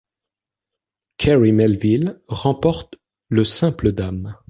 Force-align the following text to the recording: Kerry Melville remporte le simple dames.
Kerry 1.19 1.51
Melville 1.51 2.23
remporte 2.27 2.95
le 3.29 3.43
simple 3.43 3.91
dames. 3.91 4.35